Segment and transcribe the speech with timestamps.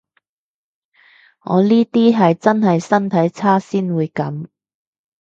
[1.43, 4.47] 我呢啲係真係身體差先會噉